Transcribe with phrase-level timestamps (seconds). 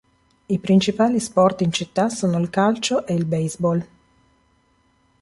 [0.53, 3.87] I principali sport in città sono il calcio e il baseball.